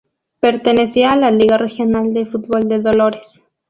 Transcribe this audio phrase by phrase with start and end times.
[0.39, 3.39] Pertenecía a la Liga Regional de Fútbol de Dolores.